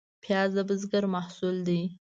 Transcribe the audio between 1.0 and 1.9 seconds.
محصول دی